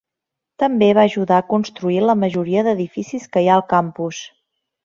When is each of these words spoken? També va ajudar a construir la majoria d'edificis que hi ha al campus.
També 0.63 0.87
va 0.99 1.03
ajudar 1.09 1.37
a 1.41 1.45
construir 1.51 2.01
la 2.13 2.17
majoria 2.23 2.65
d'edificis 2.69 3.31
que 3.37 3.45
hi 3.47 3.51
ha 3.53 3.63
al 3.63 3.67
campus. 3.75 4.27